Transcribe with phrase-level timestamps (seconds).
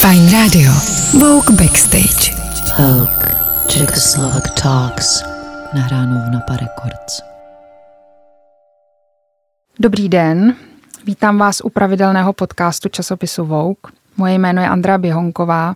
[0.00, 0.72] Fine Radio.
[1.12, 2.32] Vogue Backstage.
[2.78, 3.28] Vogue.
[3.68, 5.22] Czechoslovak Talks.
[5.74, 7.20] Nahráno v Napa Records.
[9.78, 10.56] Dobrý den,
[11.04, 13.92] vítám vás u pravidelného podcastu časopisu Vogue.
[14.16, 15.74] Moje jméno je Andrea Běhonková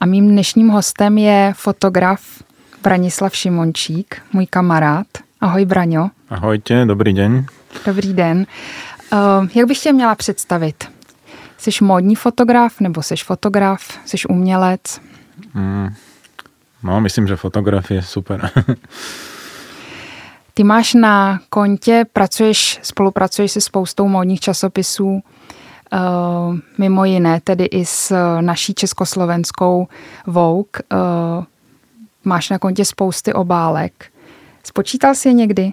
[0.00, 2.20] a mým dnešním hostem je fotograf
[2.82, 5.06] Branislav Šimončík, můj kamarád.
[5.40, 6.10] Ahoj Braňo.
[6.30, 7.46] Ahojte, dobrý den.
[7.86, 8.46] Dobrý den.
[9.12, 10.93] Uh, jak bych tě měla představit?
[11.64, 15.00] Jsi módní fotograf nebo jsi fotograf, jsi umělec?
[15.54, 15.94] Mm,
[16.82, 18.50] no, myslím, že fotograf je super.
[20.54, 25.20] Ty máš na kontě, pracuješ, spolupracuješ se spoustou módních časopisů, uh,
[26.78, 29.88] mimo jiné tedy i s naší československou
[30.26, 30.82] Vogue.
[30.92, 31.44] Uh,
[32.24, 34.06] máš na kontě spousty obálek.
[34.64, 35.72] Spočítal jsi je někdy?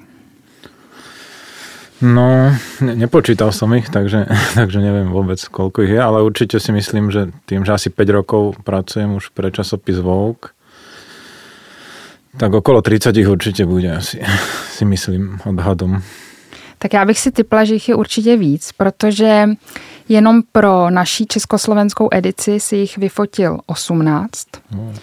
[2.01, 2.49] No,
[2.81, 4.25] nepočítal som ich, takže,
[4.59, 8.17] takže neviem vôbec, koľko ich je, ale určite si myslím, že tým, že asi 5
[8.17, 10.49] rokov pracujem už pre časopis Vogue,
[12.37, 14.21] tak okolo 30 ich určitě bude asi,
[14.71, 16.01] si myslím, odhadom.
[16.77, 19.49] Tak já bych si typla, že jich je určitě víc, protože
[20.09, 24.47] jenom pro naší československou edici si jich vyfotil 18.
[24.71, 24.93] No.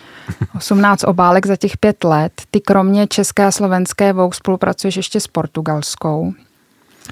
[0.56, 2.32] 18 obálek za těch pět let.
[2.50, 6.32] Ty kromě české a slovenské Vogue spolupracuješ ještě s portugalskou.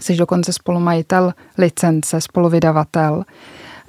[0.00, 3.24] Jsi dokonce spolumajitel licence, spoluvydavatel.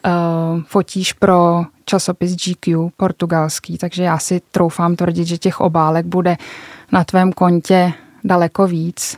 [0.06, 6.38] Uh, fotíš pro časopis GQ portugalský, takže já si troufám tvrdit, že těch obálek bude
[6.92, 9.18] na tvém kontě daleko víc.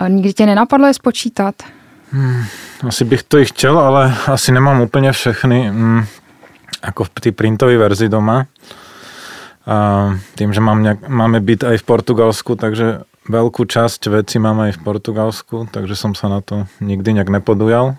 [0.00, 1.54] Uh, nikdy tě nenapadlo je spočítat?
[2.12, 2.44] Hmm,
[2.88, 6.04] asi bych to i chtěl, ale asi nemám úplně všechny hmm,
[6.84, 8.46] jako v té printové verzi doma.
[9.66, 13.00] A tým, že mám nejak, máme byt aj v Portugalsku, takže
[13.30, 17.96] veľkú časť veci mám aj v Portugalsku, takže som sa na to nikdy nejak nepodujal.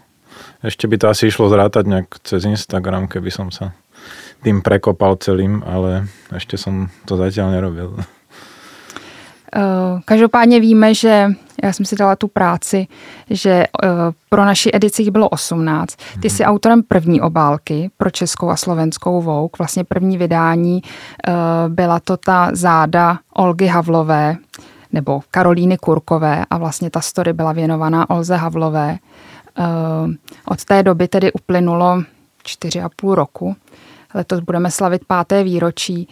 [0.61, 3.73] Ešte by to asi išlo zrátať nejak cez Instagram, keby som sa
[4.43, 7.97] tým prekopal celým, ale ešte som to zatiaľ nerobil.
[9.55, 11.27] Eh, každopádně víme, že
[11.63, 12.87] já jsem si dala tu práci,
[13.29, 13.67] že eh,
[14.29, 15.95] pro naši edici jich bylo 18.
[16.19, 19.49] Ty jsi autorem první obálky pro českou a slovenskou Vogue.
[19.59, 21.31] Vlastně první vydání eh,
[21.67, 24.37] byla to ta záda Olgy Havlové
[24.93, 28.97] nebo Karolíny Kurkové a vlastně ta story byla věnovaná Olze Havlové.
[30.45, 32.03] Od té doby tedy uplynulo
[32.43, 33.55] čtyři a půl roku.
[34.13, 36.07] Letos budeme slavit páté výročí.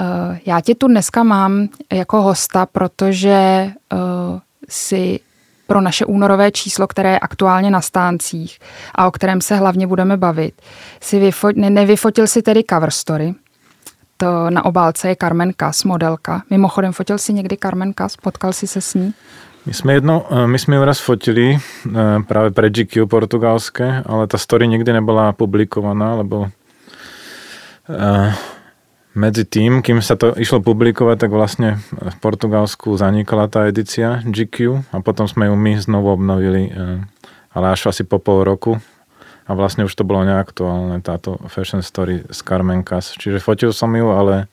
[0.00, 3.96] Eh, já tě tu dneska mám jako hosta, protože eh,
[4.68, 5.20] si
[5.66, 8.58] pro naše únorové číslo, které je aktuálně na stáncích
[8.94, 10.62] a o kterém se hlavně budeme bavit,
[11.00, 13.34] si vyfo- ne- nevyfotil si tedy cover story.
[14.50, 16.42] Na obálce je Carmen Kass, modelka.
[16.50, 18.16] Mimochodem, fotil si někdy Carmen Kass?
[18.16, 19.14] Potkal si se s ní?
[19.66, 21.58] My jsme, jedno, eh, my jsme ju raz fotili
[22.26, 26.48] právě pre GQ portugalské, ale ta story nikdy nebyla publikovaná, lebo
[29.14, 34.86] medzi tým, kým sa to išlo publikovať, tak vlastne v Portugalsku zanikla tá edícia GQ
[34.94, 37.02] a potom sme ju my znovu obnovili, eh,
[37.50, 38.78] ale až asi po pol roku
[39.50, 43.18] a vlastne už to bolo neaktuálne, táto fashion story z Carmen Kass.
[43.18, 44.46] Čiže fotil som ju, ale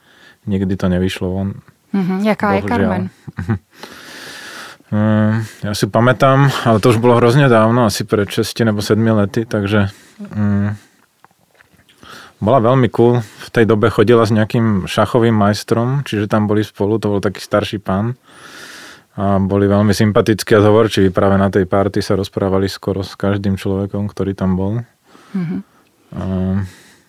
[0.50, 1.62] nikdy to nevyšlo von.
[1.94, 2.20] Mm-hmm.
[2.26, 2.58] Jaká Bohužiaľ.
[2.58, 3.04] je Carmen?
[4.88, 5.36] Eh,
[5.68, 9.44] ja si pamätám, ale to už bolo hrozne dávno, asi pred 6 nebo 7 lety,
[9.44, 10.80] takže mm,
[12.40, 13.20] bola veľmi cool.
[13.20, 17.44] V tej dobe chodila s nejakým šachovým majstrom, čiže tam boli spolu, to bol taký
[17.44, 18.16] starší pán.
[19.18, 21.10] A boli veľmi sympatickí a zhovorčiví.
[21.10, 24.86] Práve na tej party sa rozprávali skoro s každým človekom, ktorý tam bol.
[25.34, 25.60] Mm-hmm.
[26.14, 26.24] A,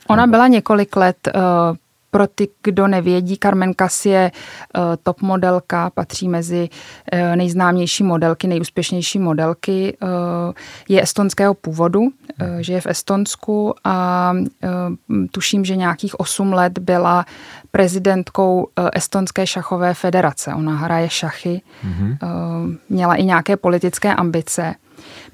[0.08, 1.76] Ona byla několik let uh,
[2.10, 4.32] pro ty, kdo nevědí, Carmen Kass je
[4.76, 6.68] uh, top modelka, patří mezi
[7.12, 9.96] uh, nejznámější modelky, nejúspěšnější modelky.
[10.02, 10.08] Uh,
[10.88, 12.10] je estonského původu, uh,
[12.60, 14.32] žije v Estonsku a
[15.30, 17.24] tuším, že nějakých 8 let byla
[17.70, 20.54] prezidentkou Estonské šachové federace.
[20.54, 22.18] Ona hraje šachy, mm-hmm.
[22.22, 24.74] uh, měla i nějaké politické ambice.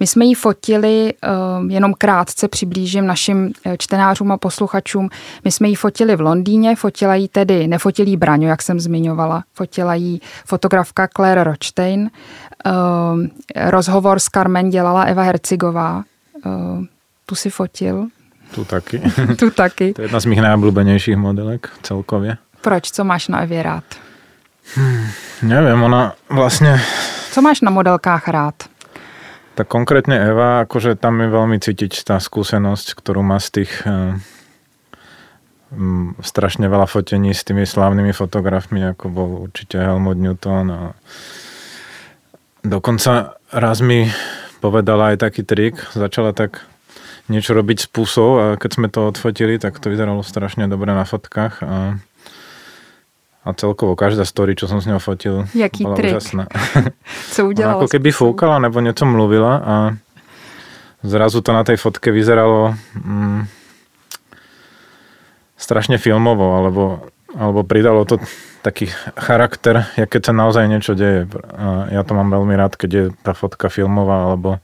[0.00, 1.28] My jsme ji fotili, eh,
[1.68, 5.08] jenom krátce přiblížím našim eh, čtenářům a posluchačům,
[5.44, 9.44] my jsme ji fotili v Londýně, fotila ji tedy, nefotila ji Braňo, jak jsem zmiňovala,
[9.52, 12.10] fotila ji fotografka Claire Rochstein,
[12.66, 16.04] eh, rozhovor s Carmen dělala Eva Hercigová,
[17.26, 18.06] tu si fotil.
[18.54, 19.02] Tu taky.
[19.38, 19.92] tu taky.
[19.92, 22.36] to je jedna z mých nejoblíbenějších modelek celkově.
[22.60, 22.90] Proč?
[22.90, 23.84] Co máš na Evě rád?
[24.74, 25.06] Hmm,
[25.42, 26.80] nevím, ona vlastně...
[27.30, 28.54] Co máš na modelkách rád?
[29.54, 34.18] Tak konkrétne Eva, akože tam je veľmi cítiť tá skúsenosť, ktorú má z tých eh,
[36.22, 40.66] strašne veľa fotení s tými slávnymi fotografmi, ako bol určite Helmut Newton.
[40.70, 40.80] A
[42.66, 44.10] dokonca raz mi
[44.58, 46.66] povedala aj taký trik, začala tak
[47.28, 51.06] niečo robiť s pusou a keď sme to odfotili, tak to vyzeralo strašne dobre na
[51.08, 51.96] fotkách a,
[53.44, 56.16] a celkovo každá story, čo som s ňou fotil, Jaký bola trik?
[56.16, 56.44] úžasná.
[57.36, 57.74] Co Ona udělala?
[57.76, 59.74] ako keby fúkala nebo niečo mluvila a
[61.04, 63.44] zrazu to na tej fotke vyzeralo mm,
[65.56, 66.82] strašne filmovo, alebo,
[67.36, 68.16] alebo pridalo to
[68.64, 71.28] taký charakter, jak keď sa naozaj niečo deje.
[71.52, 74.56] A ja to mám veľmi rád, keď je tá fotka filmová, alebo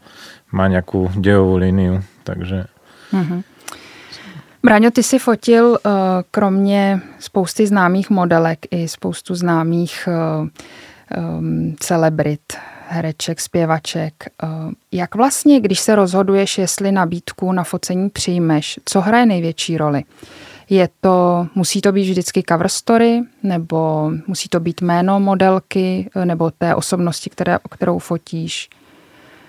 [0.50, 2.00] má nejakú dejovú líniu.
[2.24, 2.64] Takže
[4.62, 5.90] Braňo, ty si fotil eh,
[6.30, 11.16] kromě spousty známých modelek i spoustu známých eh,
[11.80, 12.40] celebrit,
[12.88, 14.14] hereček, zpěvaček.
[14.42, 14.46] Eh,
[14.92, 20.04] Jak vlastně, když se rozhoduješ, jestli nabídku na focení přijmeš, co hraje největší roli?
[20.70, 26.50] Je to, musí to být vždycky cover story, nebo musí to být jméno modelky, nebo
[26.50, 28.68] té osobnosti, které, kterou fotíš?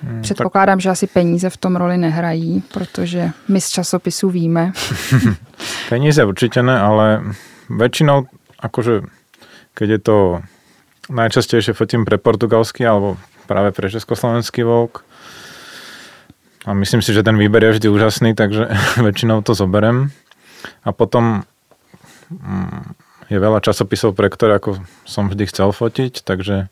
[0.04, 4.72] Hmm, Předpokládám, že asi peníze v tom roli nehrají, protože my z časopisu víme.
[5.90, 7.22] Peníze určite ne, ale
[7.70, 8.26] väčšinou,
[8.60, 9.06] akože
[9.74, 10.18] keď je to
[11.10, 15.04] najčastejšie fotím pre portugalský alebo práve pre československý Vogue.
[16.66, 18.70] A myslím si, že ten výber je vždy úžasný, takže
[19.06, 20.10] väčšinou to zoberem.
[20.86, 21.46] A potom
[22.30, 22.82] mm,
[23.30, 26.70] je veľa časopisov, pre ktoré ako som vždy chcel fotiť, takže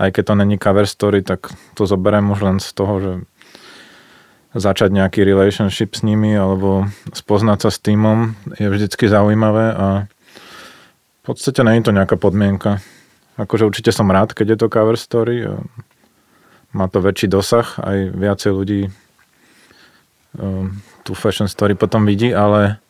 [0.00, 3.12] aj keď to není cover story, tak to zoberiem už len z toho, že
[4.56, 9.86] začať nejaký relationship s nimi alebo spoznať sa s týmom je vždycky zaujímavé a
[11.20, 12.82] v podstate není to nejaká podmienka.
[13.38, 15.46] Akože určite som rád, keď je to cover story.
[15.46, 15.62] a
[16.72, 18.80] Má to väčší dosah, aj viacej ľudí
[20.40, 22.82] um, tú fashion story potom vidí, ale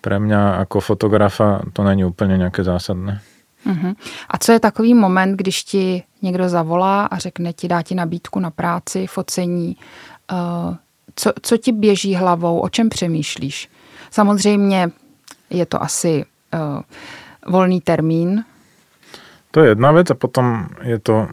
[0.00, 3.20] pre mňa ako fotografa to není úplne nejaké zásadné.
[3.64, 3.94] Mhm.
[4.28, 8.40] A co je takový moment, když ti někdo zavolá a řekne ti, dá ti nabídku
[8.40, 9.76] na práci, focení,
[10.32, 10.76] eh,
[11.16, 13.68] co, co ti běží hlavou, o čem přemýšlíš?
[14.10, 14.90] Samozřejmě
[15.50, 16.24] je to asi
[16.54, 16.58] eh,
[17.46, 18.44] volný termín,
[19.54, 21.30] To je jedna vec a potom je to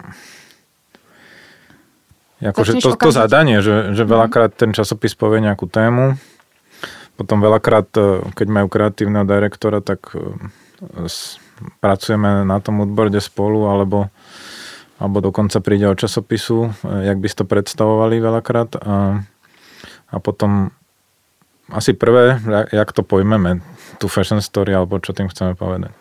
[2.42, 6.22] akože Začneš to, to zadanie, že, že veľakrát ten časopis povie nejakú tému,
[7.18, 10.14] potom veľakrát, e, keď majú kreatívneho direktora, tak
[11.10, 11.41] s-
[11.80, 14.10] pracujeme na tom moodboarde spolu, alebo,
[15.00, 16.70] alebo dokonca príde od časopisu, e,
[17.06, 19.22] jak by to predstavovali veľakrát a,
[20.12, 20.70] a potom
[21.72, 22.36] asi prvé,
[22.72, 23.62] jak- to pojmeme,
[23.98, 25.92] tú fashion story, alebo čo tým chceme povedať.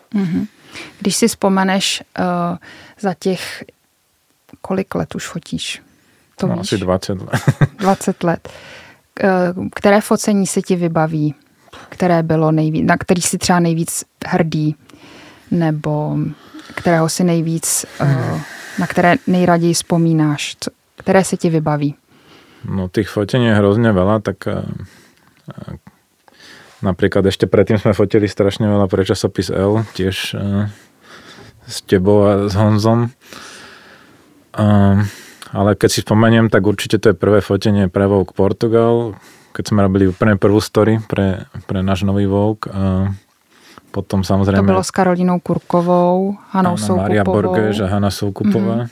[0.99, 2.57] Když si vzpomeneš uh,
[2.99, 3.63] za těch,
[4.61, 5.81] kolik let už fotíš?
[6.35, 6.73] To No, víš?
[6.73, 7.41] asi 20 let.
[7.79, 8.49] 20 let.
[9.23, 11.35] Eh, Které focení se ti vybaví?
[11.89, 14.75] Které bylo nejvíc, na který si třeba nejvíc hrdý?
[15.51, 16.17] Nebo
[16.75, 18.41] kterého si nejvíc, eh,
[18.79, 20.55] na které nejraději vzpomínáš?
[20.95, 21.95] Které se ti vybaví?
[22.65, 24.61] No tých fotení je hrozne veľa, tak eh,
[25.49, 25.73] eh,
[26.85, 30.69] napríklad ešte predtým sme fotili strašne veľa pre časopis L, eh,
[31.65, 33.09] s tebou a s Honzom.
[35.51, 39.15] Ale keď si spomeniem, tak určite to je prvé fotenie pre Vogue Portugal,
[39.55, 42.67] keď sme robili úplne prvú story pre, pre náš nový Vogue.
[43.91, 47.51] Potom To samozrejme bylo s Karolínou Kurkovou, Hanou Maria Soukupovou.
[47.51, 48.87] Borges a Hanna Soukupová.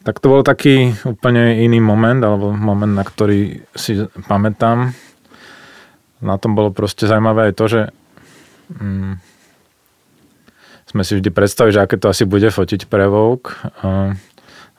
[0.00, 4.92] Tak to bol taký úplne iný moment, alebo moment, na ktorý si pamätám.
[6.20, 7.80] Na tom bolo proste zaujímavé aj to, že
[8.76, 9.12] mm,
[10.92, 13.52] sme si vždy predstavili, že aké to asi bude fotiť pre Vogue.
[13.80, 14.16] A,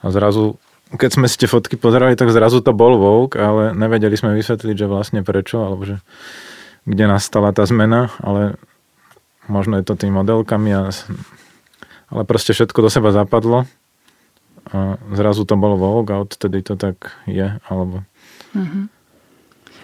[0.01, 0.61] a zrazu,
[0.93, 4.75] keď sme si tie fotky pozerali, tak zrazu to bol Vogue, ale nevedeli sme vysvetliť,
[4.75, 6.01] že vlastne prečo, alebo že
[6.85, 8.57] kde nastala tá zmena, ale
[9.49, 10.89] možno je to tými modelkami, a,
[12.09, 13.65] ale proste všetko do seba zapadlo
[14.71, 16.95] a zrazu to bolo Vogue a odtedy to tak
[17.25, 18.03] je, alebo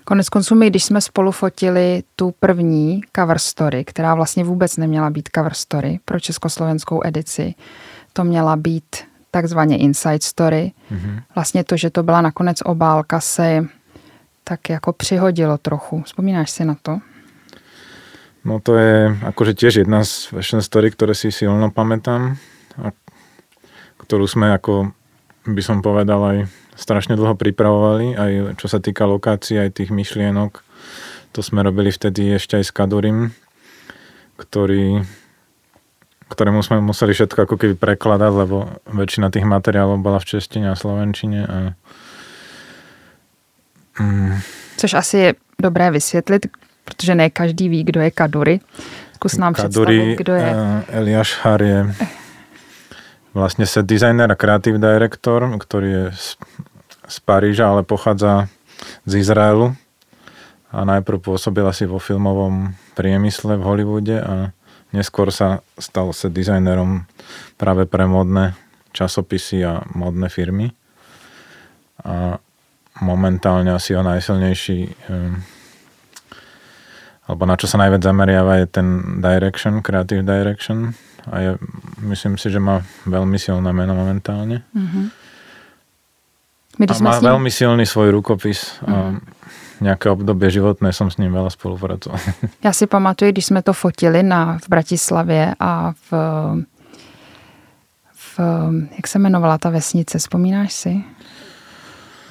[0.04, 5.10] Konec konců my, když jsme spolu fotili tu první cover story, která vlastně vůbec neměla
[5.10, 7.56] být cover story pro československou edici,
[8.14, 8.96] to měla být
[9.32, 10.72] takzvaně inside story.
[10.92, 11.20] Mhm.
[11.36, 13.66] Vlastně to, že to byla nakonec obálka, se
[14.48, 16.02] tak jako přihodilo trochu.
[16.02, 17.04] Vzpomínáš si na to?
[18.48, 22.40] No to je akože tiež jedna z fashion story, ktoré si silno pamätám
[22.80, 22.96] a
[24.00, 24.96] ktorú sme ako
[25.44, 26.38] by som povedal aj
[26.80, 30.64] strašne dlho pripravovali, aj čo sa týka lokácií, aj tých myšlienok.
[31.36, 33.36] To sme robili vtedy ešte aj s Kadurim,
[34.40, 35.04] ktorý,
[36.32, 40.80] ktorému sme museli všetko ako keby prekladať, lebo väčšina tých materiálov bola v češtine a
[40.80, 41.58] slovenčine a
[44.00, 44.40] mm,
[44.78, 46.48] Což asi je dobré vysvětlit,
[46.86, 48.60] protože ne každý ví, kdo je Kadury.
[49.16, 50.42] Zkus nám představit, kdo je.
[50.42, 51.94] uh, Eliáš Har je
[53.34, 56.28] vlastne set designer a creative director, ktorý je z,
[57.08, 58.50] z Paríža, ale pochádza
[59.06, 59.74] z Izraelu
[60.74, 64.54] a najprv pôsobil asi vo filmovom priemysle v Hollywoode a
[64.94, 67.06] neskôr sa stal sa dizajnerom
[67.58, 68.54] práve pre modné
[68.94, 70.74] časopisy a modné firmy.
[72.06, 72.38] A
[73.02, 75.42] momentálne asi o najsilnejší um,
[77.28, 80.96] alebo na čo sa najviac zameriava je ten direction, creative direction
[81.28, 81.52] a je,
[82.08, 84.64] myslím si, že má veľmi silné meno momentálne.
[84.72, 85.06] Mm-hmm.
[86.80, 87.28] My, a má ním...
[87.28, 88.94] veľmi silný svoj rukopis mm-hmm.
[88.94, 89.20] a mhm.
[89.82, 92.20] nějaké období životné jsem s ním veľa spolupracoval.
[92.64, 96.14] Já si pamatuju, když jsme to fotili na, v Bratislavě a v,
[98.16, 98.40] v,
[98.96, 101.04] jak se jmenovala ta vesnice, vzpomínáš si?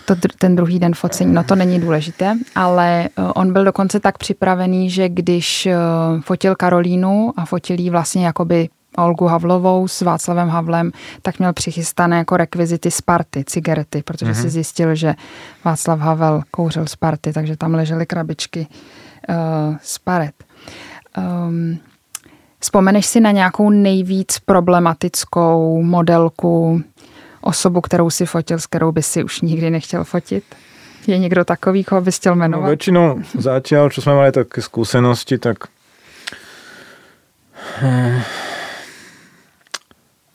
[0.06, 4.18] To, ten druhý den focení, no to není důležité, ale eh, on byl dokonce tak
[4.18, 5.76] připravený, že když eh,
[6.20, 12.18] fotil Karolínu a fotil jí vlastně jakoby Olgu Havlovou s Václavem Havlem, tak měl přichystané
[12.18, 14.42] jako rekvizity Sparty, cigarety, protože mm-hmm.
[14.42, 15.14] si zjistil, že
[15.64, 18.66] Václav Havel kouřil Sparty, takže tam ležely krabičky
[19.28, 20.34] uh, Sparet.
[21.18, 21.78] Um,
[22.60, 26.82] vzpomeneš si na nějakou nejvíc problematickou modelku
[27.46, 30.44] osobu, kterou si fotil, s kterou by si už nikdy nechtěl fotit?
[31.06, 32.62] Je někdo takový, koho bys chtěl jmenovat?
[32.62, 35.70] No, většinou zatiaľ, čo jsme mali také skúsenosti, tak
[37.82, 38.22] eh,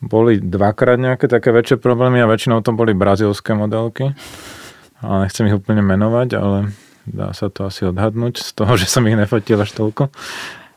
[0.01, 4.18] boli dvakrát nejaké také väčšie problémy a väčšinou to boli brazilské modelky.
[5.01, 6.74] Ale nechcem ich úplne menovať, ale
[7.06, 10.10] dá sa to asi odhadnúť z toho, že som ich nefotil až toľko.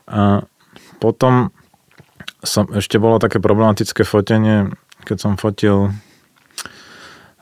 [0.05, 0.45] A
[1.01, 1.49] potom
[2.45, 4.69] som, ešte bolo také problematické fotenie,
[5.05, 5.93] keď som fotil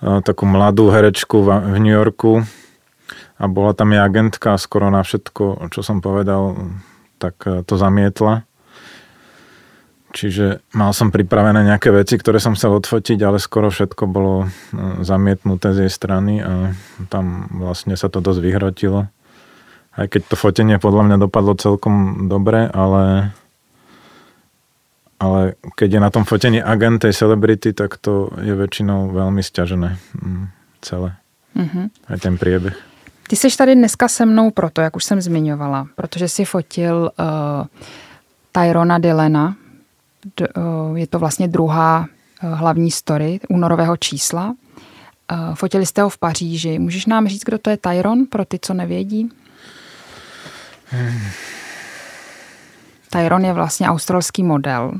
[0.03, 2.43] takú mladú herečku v New Yorku
[3.39, 6.55] a bola tam jej agentka skoro na všetko, čo som povedal,
[7.17, 8.47] tak e, to zamietla.
[10.13, 14.47] Čiže mal som pripravené nejaké veci, ktoré som chcel odfotiť, ale skoro všetko bolo e,
[15.01, 16.71] zamietnuté z jej strany a
[17.09, 19.09] tam vlastne sa to dosť vyhrotilo.
[19.93, 23.33] Aj keď to fotenie podľa mňa dopadlo celkom dobre, ale
[25.23, 29.95] ale keď je na tom fotení agent tej celebrity, tak to je väčšinou veľmi stiažené
[30.19, 30.45] mm,
[30.83, 31.15] celé.
[31.55, 31.85] Mm-hmm.
[32.11, 32.75] Aj ten priebeh.
[33.27, 37.67] Ty jsi tady dneska se mnou proto, jak už jsem zmiňovala, protože si fotil uh,
[38.51, 39.55] Tyrona Dylena.
[40.37, 41.99] D, uh, je to vlastně druhá
[42.43, 44.55] uh, hlavní story únorového čísla.
[45.31, 46.79] Uh, fotili jste ho v Paříži.
[46.79, 49.29] Můžeš nám říct, kdo to je Tyron, pro ty, co nevědí?
[50.85, 51.19] Hmm.
[53.09, 54.91] Tyron je vlastně australský model,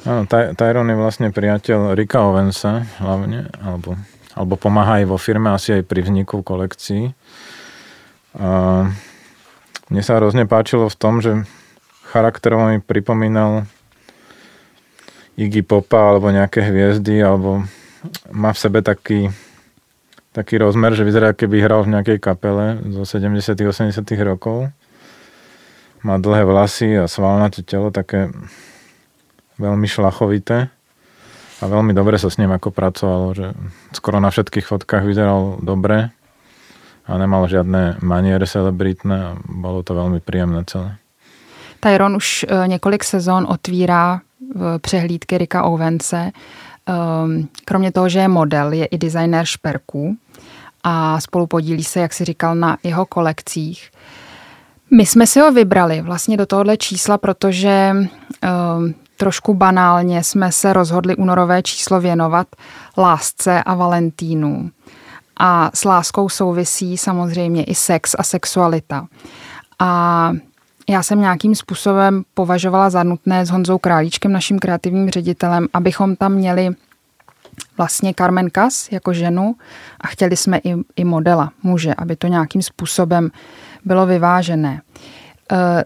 [0.00, 4.00] Áno, Ty- Tyron je vlastne priateľ Rika Owensa hlavne, alebo,
[4.32, 7.12] alebo pomáha aj vo firme, asi aj pri vzniku kolekcií.
[8.40, 8.48] A
[9.92, 11.44] mne sa hrozne páčilo v tom, že
[12.08, 13.68] charakterovo mi pripomínal
[15.36, 17.68] Iggy Popa alebo nejaké hviezdy, alebo
[18.32, 19.28] má v sebe taký,
[20.32, 24.72] taký rozmer, že vyzerá, keby hral v nejakej kapele zo 70 80 rokov.
[26.00, 28.32] Má dlhé vlasy a svalnaté telo, také
[29.60, 30.72] veľmi šlachovité
[31.60, 33.46] a veľmi dobre sa s ním ako pracovalo, že
[33.92, 36.08] skoro na všetkých fotkách vyzeral dobre
[37.04, 40.96] a nemal žiadne maniere celebritné a bolo to veľmi príjemné celé.
[41.80, 44.20] Tyron už e, několik sezon otvírá
[44.78, 46.32] přehlídky Rika Owence.
[46.86, 50.16] Ehm, kromě toho, že je model, je i designér šperků
[50.84, 53.90] a spolu podílí se, jak si říkal, na jeho kolekcích.
[54.90, 57.96] My jsme si ho vybrali vlastně do tohohle čísla, protože
[58.42, 62.46] ehm, trošku banálně jsme se rozhodli únorové číslo věnovat
[62.98, 64.70] lásce a Valentínu.
[65.36, 69.06] A s láskou souvisí samozřejmě i sex a sexualita.
[69.78, 70.32] A
[70.88, 76.32] já jsem nějakým způsobem považovala za nutné s Honzou Králíčkem, naším kreativním ředitelem, abychom tam
[76.32, 76.70] měli
[77.78, 79.54] vlastně Carmen Kas jako ženu
[80.00, 83.30] a chtěli jsme i, i modela, muže, aby to nějakým způsobem
[83.84, 84.80] bylo vyvážené.
[84.80, 85.19] Eh,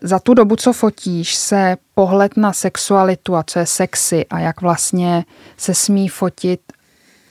[0.02, 4.60] za tu dobu, co fotíš, se pohled na sexualitu a co je sexy a jak
[4.60, 5.24] vlastně
[5.56, 6.60] se smí fotit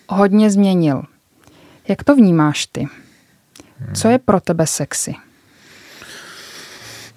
[0.10, 1.04] hodně změnil.
[1.88, 2.88] Jak to vnímáš ty?
[3.94, 5.16] Co je pro tebe sexy?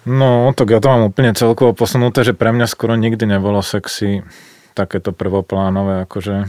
[0.06, 4.23] No, tak ja to mám úplne celkovo posunuté, že pre mňa skoro nikdy nebolo sexy
[4.70, 6.46] takéto prvoplánové, akože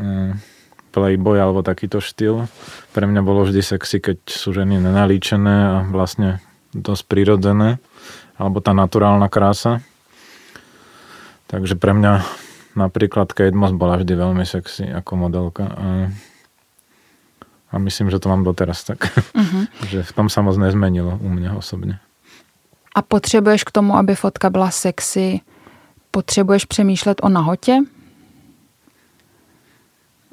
[0.00, 0.32] mm,
[0.96, 2.48] playboy alebo takýto štýl.
[2.96, 6.40] Pre mňa bolo vždy sexy, keď sú ženy nenalíčené a vlastne
[6.72, 7.76] dosť prirodzené
[8.36, 9.80] alebo tá naturálna krása.
[11.46, 12.24] Takže pre mňa
[12.76, 15.64] napríklad Kate Moss bola vždy veľmi sexy ako modelka.
[15.72, 15.88] A,
[17.72, 19.08] a myslím, že to mám doteraz tak.
[19.32, 19.64] Uh-huh.
[19.90, 21.98] že v tom sa moc nezmenilo u mňa osobně.
[22.96, 25.40] A potřebuješ k tomu, aby fotka byla sexy,
[26.10, 27.78] potřebuješ přemýšlet o nahotě?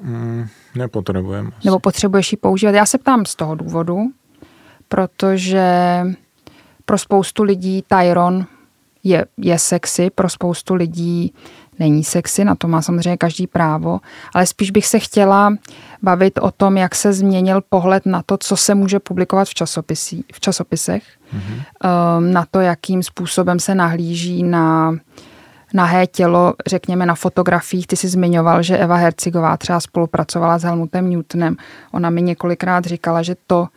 [0.00, 1.52] Mm, nepotřebujem.
[1.58, 1.68] Asi.
[1.68, 2.74] Nebo potřebuješ ji používat?
[2.74, 3.98] Já se ptám z toho důvodu,
[4.88, 5.66] protože
[6.84, 8.46] pro spoustu lidí Tyron
[9.04, 11.34] je, je sexy, pro spoustu lidí
[11.78, 14.00] není sexy, na to má samozřejmě každý právo,
[14.34, 15.54] ale spíš bych se chtěla
[16.02, 20.24] bavit o tom, jak se změnil pohled na to, co se může publikovat v, časopisí,
[20.32, 22.32] v časopisech, mm-hmm.
[22.32, 24.94] na to, jakým způsobem se nahlíží na
[25.74, 27.86] nahé tělo, řekněme na fotografiích.
[27.86, 31.56] Ty jsi zmiňoval, že Eva Hercigová třeba spolupracovala s Helmutem Newtonem.
[31.92, 33.68] Ona mi několikrát říkala, že to,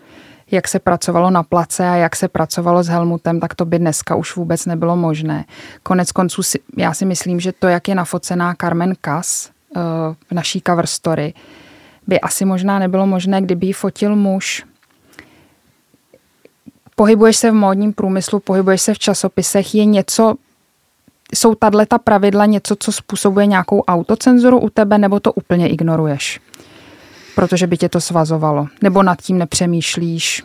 [0.52, 4.16] jak se pracovalo na place a jak se pracovalo s Helmutem, tak to by dneska
[4.16, 5.46] už vůbec nebylo možné.
[5.84, 9.82] Konec konců si, já si myslím, že to, jak je nafocená Carmen Kass uh,
[10.30, 11.34] v naší cover story,
[12.08, 14.66] by asi možná nebylo možné, kdyby ji fotil muž.
[16.96, 20.36] Pohybuješ se v módním průmyslu, pohybuješ se v časopisech, je něco,
[21.34, 26.40] jsou tahle ta pravidla něco, co způsobuje nějakou autocenzuru u tebe, nebo to úplně ignoruješ?
[27.38, 28.68] Protože by tě to svazovalo.
[28.82, 30.44] Nebo nad tím nepřemýšlíš?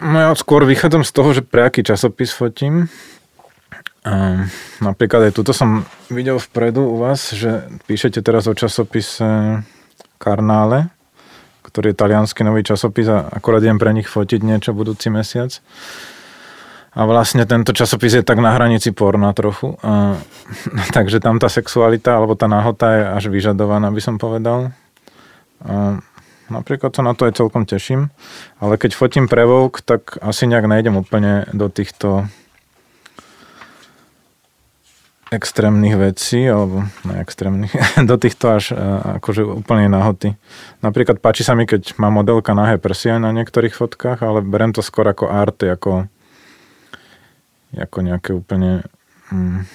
[0.00, 2.88] No ja skôr vychádzam z toho, že pre aký časopis fotím.
[4.00, 4.48] Um,
[4.80, 9.60] napríklad aj tuto som videl vpredu u vás, že píšete teraz o časopise
[10.16, 10.88] Karnále,
[11.68, 15.52] ktorý je talianský nový časopis a akorát idem pre nich fotiť niečo budúci mesiac.
[16.96, 19.76] A vlastne tento časopis je tak na hranici porna trochu.
[19.84, 20.16] A,
[20.96, 24.72] takže tam tá sexualita alebo tá nahota je až vyžadovaná, by som povedal.
[25.60, 26.00] A,
[26.50, 28.10] Napríklad sa na to aj celkom teším,
[28.58, 32.26] ale keď fotím pre Vogue, tak asi nejak nejdem úplne do týchto
[35.30, 37.70] extrémnych vecí, alebo ne extrémnych,
[38.10, 38.74] do týchto až
[39.22, 40.34] akože úplne nahoty.
[40.82, 44.82] Napríklad páči sa mi, keď má modelka nahé prsia na niektorých fotkách, ale berem to
[44.82, 46.10] skôr ako art, ako,
[47.78, 48.82] ako nejaké úplne...
[49.30, 49.70] Mm,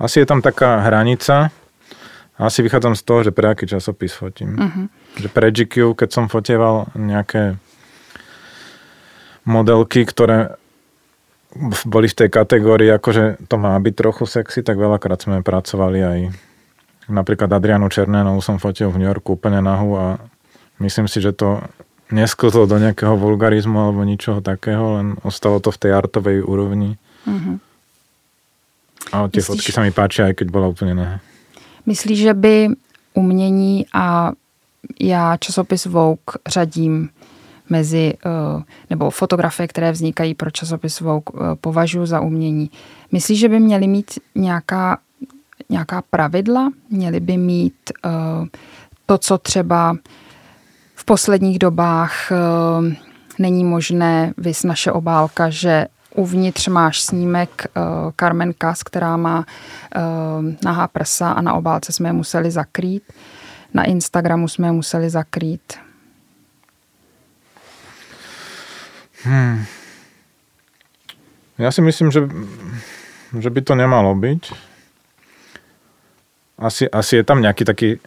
[0.00, 1.52] asi je tam taká hranica,
[2.46, 4.56] asi vychádzam z toho, že pre aký časopis fotím.
[4.56, 4.86] Uh-huh.
[5.20, 7.60] Že pre GQ, keď som fotieval nejaké
[9.44, 10.56] modelky, ktoré
[11.84, 16.18] boli v tej kategórii, akože to má byť trochu sexy, tak veľakrát sme pracovali aj
[17.12, 20.06] napríklad Adrianu Černénovú som fotil v New Yorku úplne nahu a
[20.80, 21.60] myslím si, že to
[22.08, 26.96] nesklzlo do nejakého vulgarizmu alebo ničoho takého, len ostalo to v tej artovej úrovni.
[27.28, 27.60] Uh-huh.
[29.12, 29.48] A tie Myslíš...
[29.48, 31.16] fotky sa mi páčia, aj keď bola úplne nahá.
[31.86, 32.68] Myslíš, že by
[33.14, 34.32] umění a
[35.00, 37.08] já časopis Vogue řadím
[37.70, 42.70] mezi, eh, nebo fotografie, které vznikají pro časopis Vogue, eh, považuji za umění.
[43.12, 44.98] Myslíš, že by měly mít nějaká,
[45.68, 46.70] nějaká pravidla?
[46.90, 48.10] Měly by mít eh,
[49.06, 49.96] to, co třeba
[50.94, 52.32] v posledních dobách
[53.38, 57.82] není možné, vys naše obálka, že Uvnitř máš snímek uh,
[58.20, 60.04] Carmen Kass, která má uh,
[60.64, 63.12] nahá prsa a na obálce jsme je museli zakrýt.
[63.74, 65.78] Na Instagramu jsme je museli zakrýt.
[69.22, 69.64] Hmm.
[71.58, 72.20] Já si myslím, že,
[73.38, 74.52] že by to nemalo být.
[76.58, 78.00] Asi, asi je tam nějaký taky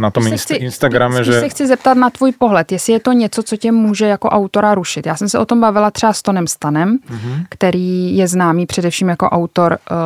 [0.00, 1.40] na tom inst- chci, Instagrame, že...
[1.40, 4.74] se chci zeptat na tvůj pohled, jestli je to něco, co tě může jako autora
[4.74, 5.06] rušit.
[5.06, 7.44] Já jsem se o tom bavila třeba s Tonem Stanem, mm-hmm.
[7.48, 9.96] který je známý především jako autor uh,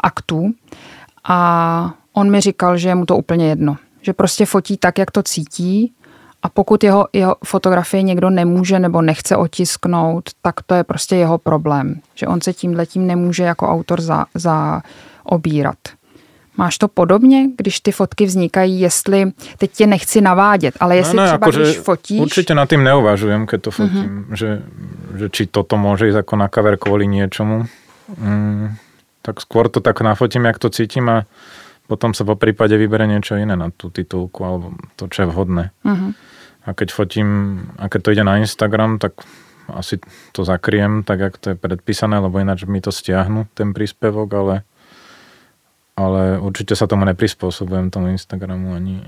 [0.00, 0.52] aktů
[1.24, 3.76] a on mi říkal, že je mu to úplně jedno.
[4.02, 5.92] Že prostě fotí tak, jak to cítí
[6.42, 11.38] a pokud jeho, jeho fotografie někdo nemůže nebo nechce otisknout, tak to je prostě jeho
[11.38, 12.00] problém.
[12.14, 14.82] Že on se tímhle tím nemůže jako autor za, za
[15.24, 15.78] obírat.
[16.56, 21.22] Máš to podobně, když ty fotky vznikají, jestli, teď tě nechci navádět, ale jestli no,
[21.22, 22.20] no, třeba, jako, když fotíš...
[22.20, 24.34] Určitě na tým neuvažujem, keď to fotím, mm-hmm.
[24.34, 24.62] že,
[25.18, 27.66] že či toto môže ísť ako na cover kvôli niečomu.
[28.18, 28.78] Mm,
[29.22, 31.26] tak skôr to tak nafotím, jak to cítim a
[31.90, 35.64] potom sa po prípade vybere niečo iné na tú titulku alebo to, čo je vhodné.
[35.84, 36.10] Mm-hmm.
[36.64, 37.28] A keď fotím,
[37.76, 39.26] a keď to ide na Instagram, tak
[39.68, 40.00] asi
[40.32, 44.54] to zakriem tak, jak to je predpísané, lebo ináč mi to stiahnu, ten príspevok, ale
[45.96, 49.02] ale určitě se tomu neprizpůsobujeme, tomu Instagramu ani.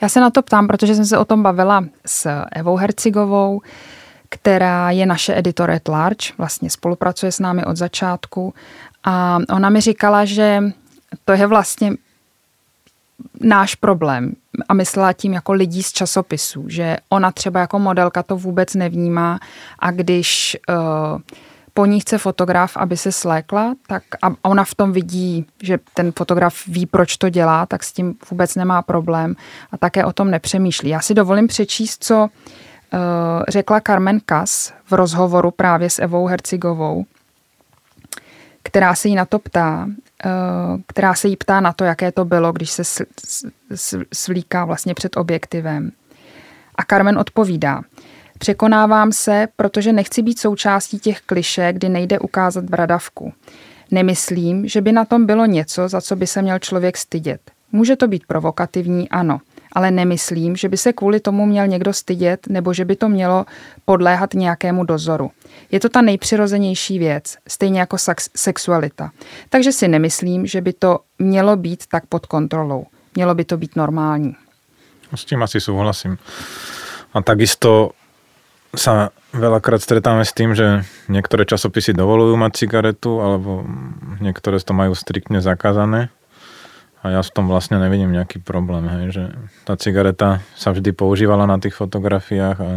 [0.00, 3.60] Já se na to ptám, protože jsem se o tom bavila s Evou Hercigovou,
[4.28, 8.54] která je naše editor at large, vlastně spolupracuje s námi od začátku.
[9.04, 10.62] A ona mi říkala, že
[11.24, 11.92] to je vlastně
[13.40, 14.32] náš problém.
[14.68, 19.40] A myslela tím jako lidí z časopisů, že ona třeba jako modelka to vůbec nevnímá.
[19.78, 21.20] A když uh,
[21.74, 26.12] po ní chce fotograf, aby se slékla, tak a ona v tom vidí, že ten
[26.12, 29.36] fotograf ví, proč to dělá, tak s tím vůbec nemá problém
[29.72, 30.88] a také o tom nepřemýšlí.
[30.88, 32.28] Já si dovolím přečíst, co uh,
[33.48, 37.04] řekla Carmen Kass v rozhovoru právě s Evou Hercigovou,
[38.62, 42.24] která se jí na to ptá, uh, která se jí ptá na to, jaké to
[42.24, 43.04] bylo, když se
[44.12, 45.90] svlíká vlastně před objektivem.
[46.76, 47.82] A Carmen odpovídá,
[48.38, 53.32] překonávám se, protože nechci být součástí těch kliše, kdy nejde ukázat bradavku.
[53.90, 57.40] Nemyslím, že by na tom bylo něco, za co by se měl člověk stydět.
[57.72, 59.40] Může to být provokativní, ano,
[59.72, 63.46] ale nemyslím, že by se kvůli tomu měl někdo stydět nebo že by to mělo
[63.84, 65.30] podléhat nějakému dozoru.
[65.70, 67.96] Je to ta nejpřirozenější věc, stejně jako
[68.36, 69.10] sexualita.
[69.48, 72.86] Takže si nemyslím, že by to mělo být tak pod kontrolou.
[73.14, 74.36] Mělo by to být normální.
[75.14, 76.18] S tím asi souhlasím.
[77.14, 77.90] A takisto
[78.74, 83.66] sa veľakrát stretáme s tým, že niektoré časopisy dovolujú mať cigaretu, alebo
[84.22, 86.10] niektoré to majú striktne zakázané.
[87.04, 89.24] A ja v tom vlastne nevidím nejaký problém, hej, že
[89.68, 92.72] tá cigareta sa vždy používala na tých fotografiách a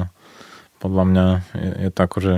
[0.84, 2.34] podľa mňa je, je to akože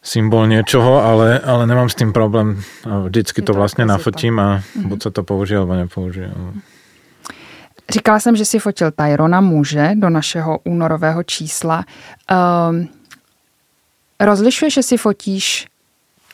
[0.00, 2.64] symbol niečoho, ale, ale nemám s tým problém.
[2.88, 6.32] A vždycky to, vlastne nafotím a buď sa to použije, alebo nepoužije.
[7.90, 11.84] Říkala jsem, že si fotil Tyrona muže do našeho únorového čísla.
[12.30, 12.88] Um,
[14.20, 15.66] rozlišuješ, že si fotíš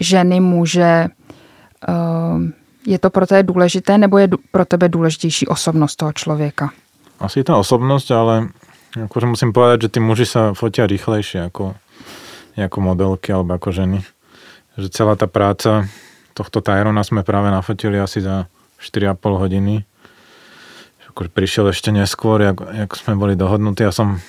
[0.01, 1.09] ženy, muže?
[1.88, 2.53] Um,
[2.87, 6.71] je to pro tebe důležité, nebo je pro tebe důležitější osobnost toho člověka?
[7.21, 8.49] Asi ta osobnost, ale
[9.05, 11.77] akože musím povedať, že tí muži sa fotia rýchlejšie ako
[12.64, 14.01] ako modelky alebo ako ženy.
[14.81, 15.85] Že celá tá práca
[16.33, 18.49] tohto Tyrona sme práve nafotili asi za
[18.81, 19.85] 4,5 hodiny.
[21.17, 23.81] Akože prišiel ešte neskôr, jak, jak sme boli dohodnutí.
[23.81, 24.21] Ja som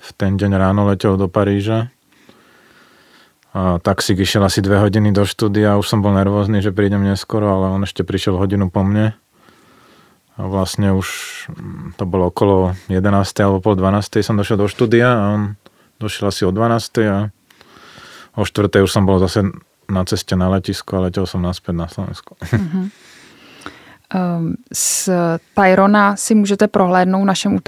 [0.00, 1.92] v ten deň ráno letel do Paríža.
[3.52, 5.76] A taxík išiel asi dve hodiny do štúdia.
[5.76, 9.12] Už som bol nervózny, že prídem neskoro, ale on ešte prišiel hodinu po mne.
[10.40, 11.04] A vlastne už
[12.00, 13.04] to bolo okolo 11.
[13.44, 14.24] alebo pol 12.
[14.24, 15.42] som došiel do štúdia a on
[16.00, 17.12] došiel asi o 12.
[17.12, 17.28] a
[18.40, 18.72] o 4.
[18.72, 19.44] už som bol zase
[19.84, 22.40] na ceste na letisko a letěl jsem naspäť na Slovensko.
[22.40, 22.90] Mm-hmm.
[24.72, 25.08] Z
[25.54, 27.58] Tyrona si můžete prohlédnout v našem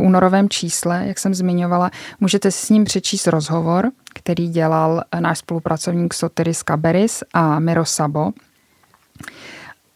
[0.00, 1.90] únorovém čísle, jak jsem zmiňovala.
[2.20, 8.32] Můžete si s ním přečíst rozhovor, který dělal náš spolupracovník Sotiris Kaberis a Miro Sabo.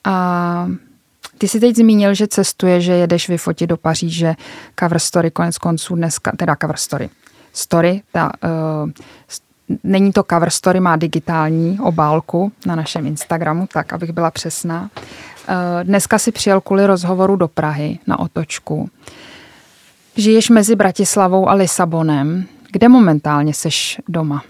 [0.05, 0.69] A
[1.39, 4.35] ty si teď zmínil, že cestuje, že jedeš vyfotit do Paříže
[4.81, 7.11] cover story konec konců dneska, teda cover story,
[7.53, 8.03] story.
[8.13, 8.91] Ta, uh,
[9.85, 14.91] není to cover story, má digitální obálku na našem Instagramu, tak abych byla přesná.
[15.49, 18.91] Uh, dneska si přijel kvůli rozhovoru do Prahy na otočku.
[20.17, 22.45] Žiješ mezi Bratislavou a Lisabonem.
[22.73, 24.43] Kde momentálně seš doma?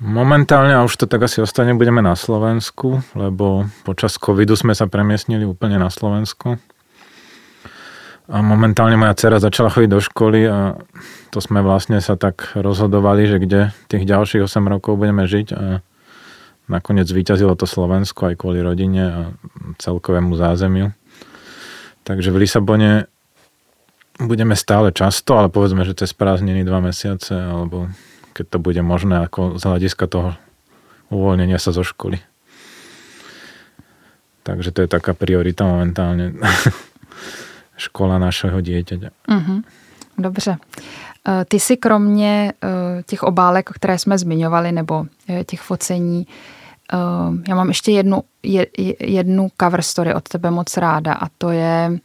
[0.00, 4.88] Momentálne, a už to tak asi ostane, budeme na Slovensku, lebo počas covidu sme sa
[4.88, 6.56] premiestnili úplne na Slovensku.
[8.30, 10.78] A momentálne moja dcera začala chodiť do školy a
[11.34, 15.82] to sme vlastne sa tak rozhodovali, že kde tých ďalších 8 rokov budeme žiť a
[16.70, 19.20] nakoniec vyťazilo to Slovensko aj kvôli rodine a
[19.82, 20.94] celkovému zázemiu.
[22.06, 22.90] Takže v Lisabone
[24.22, 27.90] budeme stále často, ale povedzme, že cez prázdniny dva mesiace, alebo
[28.38, 30.38] keď to bude možné ako z hľadiska toho
[31.10, 32.22] uvoľnenia sa zo školy.
[34.46, 36.38] Takže to je taká priorita momentálne.
[37.80, 39.10] škola našeho dítěte.
[39.28, 39.62] Mm-hmm.
[40.18, 40.56] Dobře.
[41.28, 46.26] Eh, ty si kromě eh, těch obálek, které jsme zmiňovali, nebo eh, těch focení,
[47.48, 48.22] já mám ještě jednu,
[49.00, 51.98] jednu cover story od tebe moc ráda a to je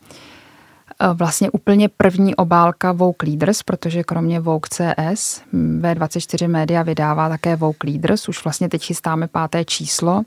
[1.14, 5.42] vlastně úplně první obálka Vogue Leaders, protože kromě Vogue CS
[5.82, 8.30] V24 Media vydává také Vogue Leaders.
[8.30, 10.24] Už vlastně teď chystáme páté číslo,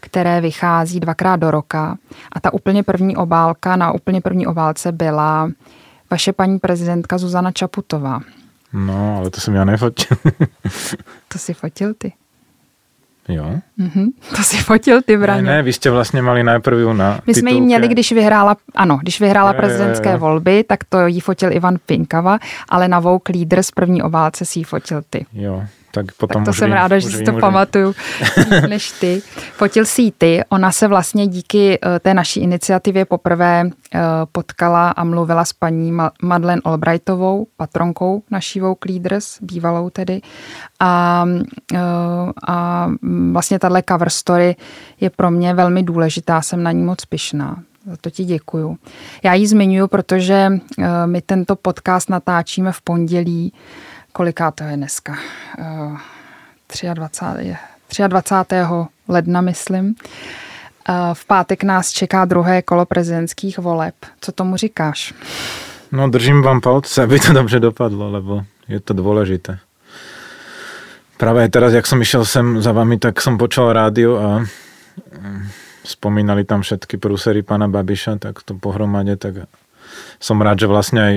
[0.00, 1.98] které vychází dvakrát do roka.
[2.32, 5.50] A ta úplně první obálka na úplně první obálce byla
[6.10, 8.20] vaše paní prezidentka Zuzana Čaputová.
[8.72, 10.16] No, ale to jsem já nefotil.
[11.28, 12.12] to si fotil ty.
[13.28, 13.44] Jo.
[13.78, 14.06] Mm-hmm.
[14.36, 15.42] To si fotil ty, Braně.
[15.42, 18.98] Ne, ne, vy jste vlastně mali najprv na My jsme ji měli, když vyhrála, ano,
[19.02, 20.18] když vyhrála je, prezidentské je, je.
[20.18, 22.38] volby, tak to jí fotil Ivan Pinkava,
[22.68, 25.26] ale na Vogue Leaders první obálce si ji fotil ty.
[25.32, 27.94] Jo, tak potom tak to jsem vím, ráda, že si to pamatuju
[28.68, 29.22] než ty.
[29.52, 30.40] Fotil si ji ty.
[30.48, 34.00] Ona se vlastně díky eh, té naší iniciativě poprvé eh,
[34.32, 40.20] potkala a mluvila s paní Madeleine Albrightovou, patronkou naší Vogue Leaders, bývalou tedy.
[40.80, 41.24] A,
[41.74, 41.78] eh,
[42.48, 42.88] a
[43.32, 44.56] vlastně tahle cover story
[45.00, 47.62] je pro mě velmi důležitá, jsem na ní moc pyšná.
[47.86, 48.76] Za to ti děkuju.
[49.22, 50.52] Já ji zmiňuji, protože
[51.06, 53.52] my tento podcast natáčíme v pondělí
[54.18, 55.14] koliká to je dneska?
[56.74, 56.86] 23.
[58.02, 58.90] Eh, 23.
[59.08, 59.94] ledna, myslím.
[59.94, 63.94] Eh, v pátek nás čeká druhé kolo prezidentských voleb.
[64.20, 65.14] Co tomu říkáš?
[65.92, 69.58] No držím vám palce, aby to dobře dopadlo, lebo je to dôležité.
[71.16, 75.42] Práve teraz, jak som išiel sem za vami, tak som počul rádio a mm,
[75.82, 79.48] spomínali tam všetky prúsery pána Babiša, tak to pohromade, tak
[80.20, 81.14] som rád, že vlastne aj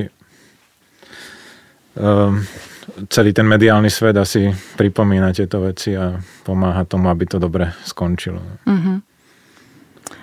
[2.02, 2.42] um,
[3.10, 8.42] celý ten mediálny svet asi pripomína tieto veci a pomáha tomu, aby to dobre skončilo.
[8.68, 9.02] Mm-hmm.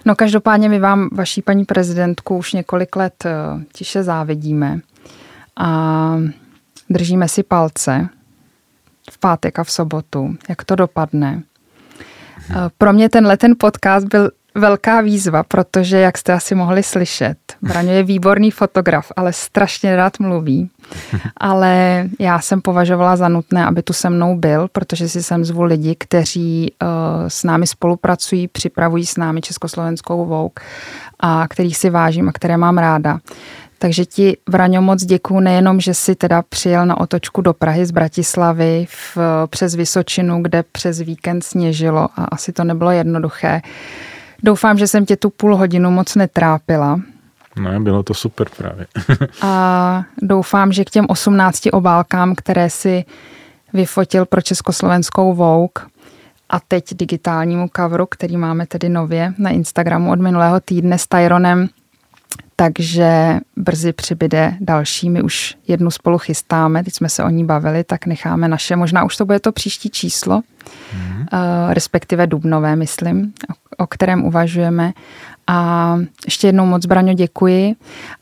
[0.04, 3.34] No každopádně my vám, vaší paní prezidentku, už několik let eh,
[3.72, 4.80] tiše závidíme
[5.56, 6.18] a
[6.90, 8.08] držíme si palce
[9.10, 11.42] v pátek a v sobotu, jak to dopadne.
[12.50, 17.36] Eh, pro mě tenhle ten podcast byl velká výzva, protože, jak jste asi mohli slyšet,
[17.62, 20.70] Braňo je výborný fotograf, ale strašně rád mluví.
[21.36, 25.62] Ale já jsem považovala za nutné, aby tu se mnou byl, protože si sem zvu
[25.62, 26.88] lidi, kteří uh,
[27.28, 30.60] s námi spolupracují, připravují s námi Československou Vouk
[31.20, 33.18] a kterých si vážím a které mám ráda.
[33.78, 37.90] Takže ti, Vraňo, moc děkuju nejenom, že si teda přijel na otočku do Prahy z
[37.90, 39.18] Bratislavy v,
[39.50, 43.62] přes Vysočinu, kde přes víkend sněžilo a asi to nebylo jednoduché.
[44.42, 47.00] Doufám, že jsem tě tu půl hodinu moc netrápila.
[47.60, 48.86] No, bylo to super právě.
[49.42, 53.04] a doufám, že k těm 18 obálkám, které si
[53.72, 55.86] vyfotil pro Československou Vogue
[56.48, 61.68] a teď digitálnímu coveru, který máme tedy nově na Instagramu od minulého týdne s Tyronem,
[62.56, 65.10] takže brzy přibyde další.
[65.10, 69.04] My už jednu spolu chystáme, teď jsme se o ní bavili, tak necháme naše, možná
[69.04, 70.42] už to bude to příští číslo,
[70.94, 71.17] mm.
[71.70, 73.32] Respektive dubnové, myslím,
[73.76, 74.92] o kterém uvažujeme.
[75.46, 77.74] A ještě jednou moc, Braňo, děkuji.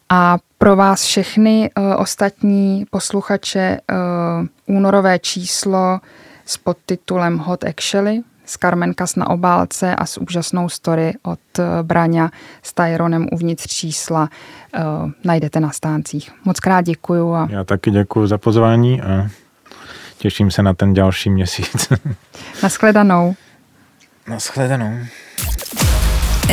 [0.08, 3.78] A pro vás všechny uh, ostatní posluchače
[4.68, 6.00] uh, únorové číslo
[6.46, 11.38] s podtitulem Hot Actually s Carmen Kas na obálce a s úžasnou story od
[11.82, 12.30] Braňa
[12.62, 14.28] s Tyronem uvnitř čísla
[14.78, 16.30] uh, najdete na stáncích.
[16.44, 17.34] Moc krát děkuju.
[17.34, 17.48] A...
[17.50, 19.28] Já taky děkuji za pozvání a
[20.18, 21.88] těším se na ten další měsíc.
[22.62, 23.35] Naschledanou.
[24.29, 24.98] Naschledanou.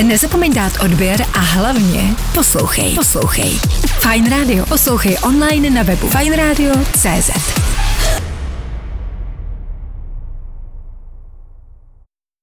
[0.03, 2.95] Nezapomeň dát odběr a hlavně poslouchej.
[2.95, 3.59] Poslouchej.
[3.99, 4.65] Fine Radio.
[4.65, 7.82] Poslouchej online na webu fajnradio.cz.